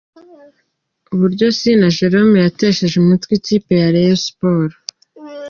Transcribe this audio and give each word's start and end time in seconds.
Uburyo 1.13 1.45
Sina 1.57 1.87
Jérôme 1.97 2.37
yatesheje 2.45 2.95
umutwe 2.99 3.31
ikipe 3.39 3.71
ya 3.81 3.87
Rayon 3.93 4.19
Sports. 4.27 4.79